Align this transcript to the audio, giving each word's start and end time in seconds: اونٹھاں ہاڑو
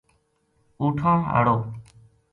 اونٹھاں 0.79 1.17
ہاڑو 1.29 1.57